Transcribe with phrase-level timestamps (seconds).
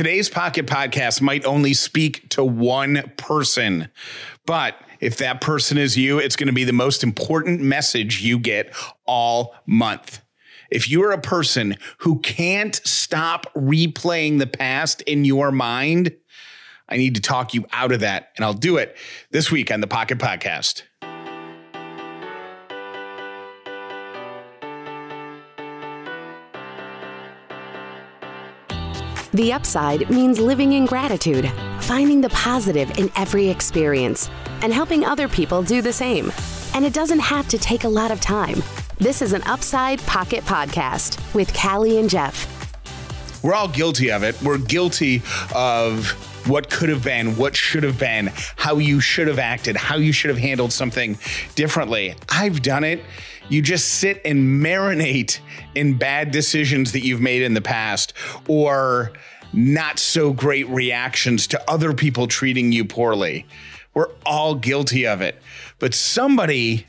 [0.00, 3.90] Today's Pocket Podcast might only speak to one person,
[4.46, 8.38] but if that person is you, it's going to be the most important message you
[8.38, 8.74] get
[9.04, 10.22] all month.
[10.70, 16.16] If you're a person who can't stop replaying the past in your mind,
[16.88, 18.30] I need to talk you out of that.
[18.36, 18.96] And I'll do it
[19.32, 20.84] this week on the Pocket Podcast.
[29.32, 31.48] The upside means living in gratitude,
[31.82, 34.28] finding the positive in every experience,
[34.60, 36.32] and helping other people do the same.
[36.74, 38.60] And it doesn't have to take a lot of time.
[38.98, 42.44] This is an Upside Pocket Podcast with Callie and Jeff.
[43.44, 44.40] We're all guilty of it.
[44.42, 45.22] We're guilty
[45.54, 46.10] of
[46.48, 50.12] what could have been, what should have been, how you should have acted, how you
[50.12, 51.16] should have handled something
[51.54, 52.16] differently.
[52.28, 53.04] I've done it.
[53.50, 55.40] You just sit and marinate
[55.74, 58.12] in bad decisions that you've made in the past
[58.48, 59.12] or
[59.52, 63.46] not so great reactions to other people treating you poorly.
[63.92, 65.42] We're all guilty of it.
[65.80, 66.86] But somebody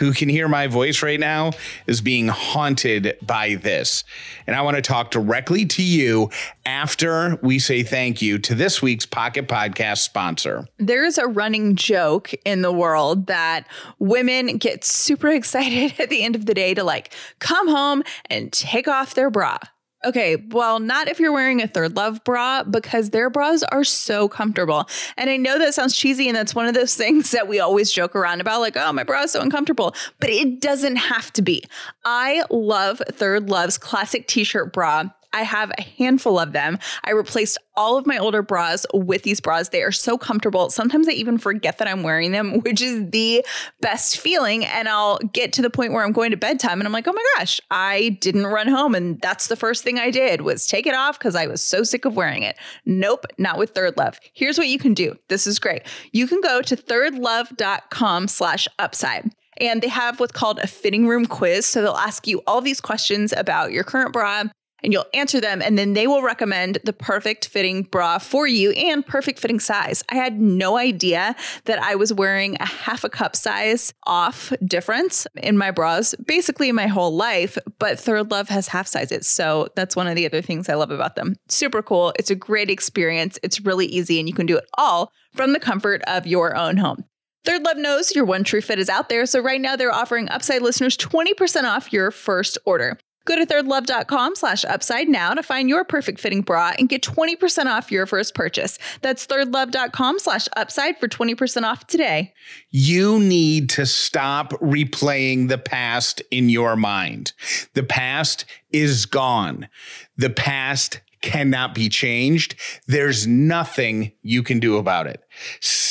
[0.00, 1.52] who can hear my voice right now
[1.86, 4.02] is being haunted by this.
[4.46, 6.30] And I want to talk directly to you
[6.64, 10.66] after we say thank you to this week's Pocket Podcast sponsor.
[10.78, 13.66] There's a running joke in the world that
[13.98, 18.50] women get super excited at the end of the day to like come home and
[18.52, 19.58] take off their bra.
[20.02, 24.28] Okay, well, not if you're wearing a Third Love bra because their bras are so
[24.28, 24.88] comfortable.
[25.18, 27.92] And I know that sounds cheesy and that's one of those things that we always
[27.92, 31.42] joke around about like, oh, my bra is so uncomfortable, but it doesn't have to
[31.42, 31.62] be.
[32.04, 36.78] I love Third Love's classic t-shirt bra I have a handful of them.
[37.04, 39.68] I replaced all of my older bras with these bras.
[39.68, 40.70] They are so comfortable.
[40.70, 43.44] Sometimes I even forget that I'm wearing them, which is the
[43.80, 44.64] best feeling.
[44.64, 47.12] And I'll get to the point where I'm going to bedtime and I'm like, oh
[47.12, 48.94] my gosh, I didn't run home.
[48.94, 51.82] And that's the first thing I did was take it off because I was so
[51.82, 52.56] sick of wearing it.
[52.84, 54.18] Nope, not with Third Love.
[54.34, 55.16] Here's what you can do.
[55.28, 55.82] This is great.
[56.12, 61.26] You can go to thirdlove.com slash upside and they have what's called a fitting room
[61.26, 61.66] quiz.
[61.66, 64.44] So they'll ask you all these questions about your current bra,
[64.82, 68.70] and you'll answer them and then they will recommend the perfect fitting bra for you
[68.72, 70.02] and perfect fitting size.
[70.08, 75.26] I had no idea that I was wearing a half a cup size off difference
[75.36, 79.26] in my bras basically my whole life, but Third Love has half sizes.
[79.26, 81.36] So that's one of the other things I love about them.
[81.48, 82.12] Super cool.
[82.18, 83.38] It's a great experience.
[83.42, 86.76] It's really easy and you can do it all from the comfort of your own
[86.76, 87.04] home.
[87.44, 90.28] Third Love knows your one true fit is out there, so right now they're offering
[90.28, 92.98] Upside listeners 20% off your first order.
[93.26, 97.66] Go to thirdlove.com slash upside now to find your perfect fitting bra and get 20%
[97.66, 98.78] off your first purchase.
[99.02, 102.32] That's thirdlove.com slash upside for 20% off today.
[102.70, 107.32] You need to stop replaying the past in your mind.
[107.74, 109.68] The past is gone.
[110.16, 112.54] The past cannot be changed.
[112.86, 115.22] There's nothing you can do about it.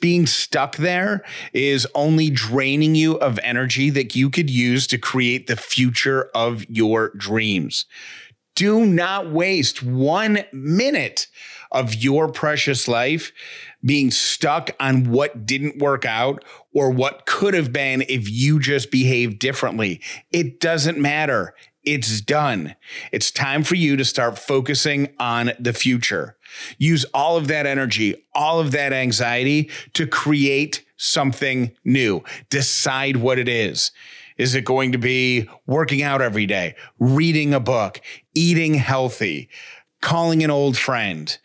[0.00, 1.22] Being stuck there
[1.52, 6.64] is only draining you of energy that you could use to create the future of
[6.70, 7.84] your dreams.
[8.54, 11.26] Do not waste one minute
[11.70, 13.32] of your precious life
[13.84, 16.44] being stuck on what didn't work out
[16.74, 20.00] or what could have been if you just behaved differently.
[20.32, 21.54] It doesn't matter.
[21.84, 22.74] It's done.
[23.10, 26.36] It's time for you to start focusing on the future.
[26.78, 32.22] Use all of that energy, all of that anxiety to create something new.
[32.50, 33.92] Decide what it is.
[34.36, 38.00] Is it going to be working out every day, reading a book,
[38.34, 39.48] eating healthy,
[40.00, 41.36] calling an old friend?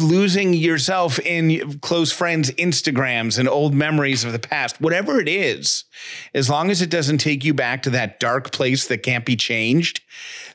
[0.00, 5.84] Losing yourself in close friends' Instagrams and old memories of the past, whatever it is,
[6.34, 9.36] as long as it doesn't take you back to that dark place that can't be
[9.36, 10.00] changed,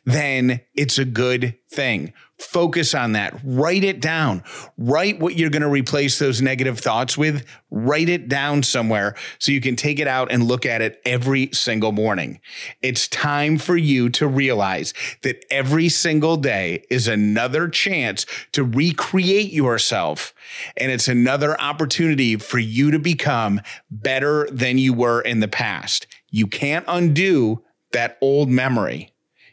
[0.06, 2.14] then it's a good thing.
[2.40, 3.38] Focus on that.
[3.44, 4.44] Write it down.
[4.78, 7.46] Write what you're going to replace those negative thoughts with.
[7.70, 11.50] Write it down somewhere so you can take it out and look at it every
[11.52, 12.40] single morning.
[12.82, 19.52] It's time for you to realize that every single day is another chance to recreate
[19.52, 20.34] yourself.
[20.78, 23.60] And it's another opportunity for you to become
[23.92, 26.08] better than you were in the past.
[26.30, 29.12] You can't undo that old memory.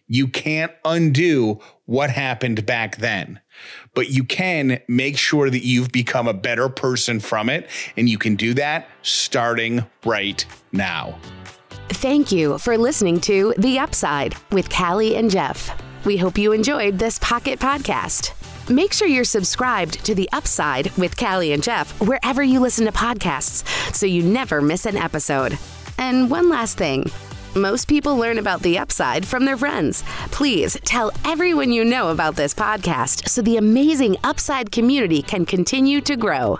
[0.08, 3.40] You can't undo what happened back then,
[3.94, 7.68] but you can make sure that you've become a better person from it.
[7.96, 11.18] And you can do that starting right now.
[11.88, 15.70] Thank you for listening to The Upside with Callie and Jeff.
[16.04, 18.32] We hope you enjoyed this Pocket Podcast.
[18.68, 22.92] Make sure you're subscribed to The Upside with Callie and Jeff wherever you listen to
[22.92, 25.56] podcasts so you never miss an episode.
[25.98, 27.10] And one last thing
[27.56, 30.04] Most people learn about the upside from their friends.
[30.30, 36.02] Please tell everyone you know about this podcast so the amazing Upside community can continue
[36.02, 36.58] to grow.